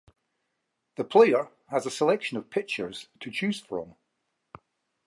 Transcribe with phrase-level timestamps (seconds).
[0.95, 3.93] The player has a selection of pitchers to choose from.